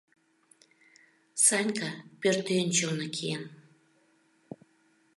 [1.45, 1.89] Санька
[2.19, 3.43] пӧртӧнчылнӧ киен.